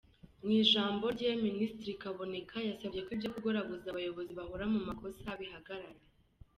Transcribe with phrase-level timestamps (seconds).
[0.43, 6.01] Mu ijambo rye, Minisitiri Kaboneka yasabye ko ibyo kugoragoza abayobozi bahora mu makosa bihagarara.